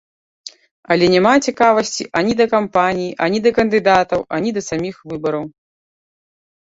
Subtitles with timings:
[0.93, 5.45] Але няма цікавасці ані да кампаніі, ані да кандыдатаў, ані да самых выбараў.